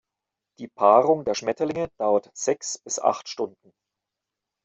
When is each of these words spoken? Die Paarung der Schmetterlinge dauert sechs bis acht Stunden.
Die 0.57 0.67
Paarung 0.67 1.25
der 1.25 1.35
Schmetterlinge 1.35 1.91
dauert 1.99 2.31
sechs 2.33 2.79
bis 2.79 2.97
acht 2.97 3.29
Stunden. 3.29 3.71